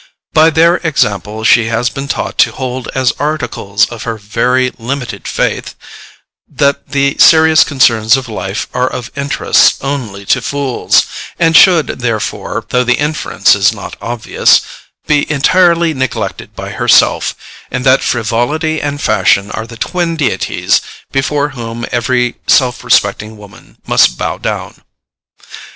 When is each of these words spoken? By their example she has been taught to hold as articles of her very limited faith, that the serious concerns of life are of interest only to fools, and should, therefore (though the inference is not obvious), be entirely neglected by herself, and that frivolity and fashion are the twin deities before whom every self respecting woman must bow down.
By 0.33 0.49
their 0.49 0.77
example 0.77 1.43
she 1.43 1.67
has 1.67 1.91
been 1.91 2.07
taught 2.07 2.39
to 2.39 2.51
hold 2.51 2.89
as 2.95 3.13
articles 3.19 3.85
of 3.91 4.01
her 4.01 4.17
very 4.17 4.71
limited 4.79 5.27
faith, 5.27 5.75
that 6.49 6.89
the 6.89 7.17
serious 7.19 7.63
concerns 7.63 8.17
of 8.17 8.27
life 8.27 8.65
are 8.73 8.87
of 8.87 9.11
interest 9.15 9.83
only 9.83 10.25
to 10.25 10.41
fools, 10.41 11.05
and 11.37 11.55
should, 11.55 11.85
therefore 11.99 12.65
(though 12.69 12.83
the 12.83 12.95
inference 12.95 13.53
is 13.53 13.73
not 13.73 13.95
obvious), 14.01 14.61
be 15.05 15.31
entirely 15.31 15.93
neglected 15.93 16.55
by 16.55 16.71
herself, 16.71 17.35
and 17.69 17.85
that 17.85 18.01
frivolity 18.01 18.81
and 18.81 19.01
fashion 19.03 19.51
are 19.51 19.67
the 19.67 19.77
twin 19.77 20.15
deities 20.15 20.81
before 21.11 21.49
whom 21.49 21.85
every 21.91 22.37
self 22.47 22.83
respecting 22.83 23.37
woman 23.37 23.77
must 23.85 24.17
bow 24.17 24.39
down. 24.39 24.81